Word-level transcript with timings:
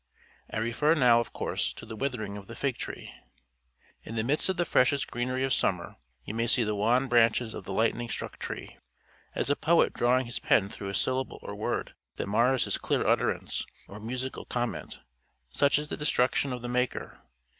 I 0.49 0.57
refer 0.57 0.95
now, 0.95 1.19
of 1.19 1.31
course, 1.31 1.71
to 1.73 1.85
the 1.85 1.95
withering 1.95 2.35
of 2.35 2.47
the 2.47 2.55
fig 2.55 2.77
tree. 2.79 3.13
In 4.01 4.15
the 4.15 4.23
midst 4.23 4.49
of 4.49 4.57
the 4.57 4.65
freshest 4.65 5.11
greenery 5.11 5.43
of 5.43 5.53
summer, 5.53 5.95
you 6.25 6.33
may 6.33 6.47
see 6.47 6.63
the 6.63 6.73
wan 6.73 7.07
branches 7.07 7.53
of 7.53 7.65
the 7.65 7.71
lightning 7.71 8.09
struck 8.09 8.39
tree. 8.39 8.77
As 9.35 9.51
a 9.51 9.55
poet 9.55 9.93
drawing 9.93 10.25
his 10.25 10.39
pen 10.39 10.69
through 10.69 10.91
syllable 10.93 11.37
or 11.43 11.53
word 11.53 11.93
that 12.15 12.25
mars 12.25 12.63
his 12.63 12.79
clear 12.79 13.05
utterance 13.05 13.63
or 13.87 13.99
musical 13.99 14.43
comment, 14.45 15.01
such 15.51 15.77
is 15.77 15.89
the 15.89 15.97
destruction 15.97 16.51
of 16.51 16.63
the 16.63 16.67
Maker. 16.67 17.19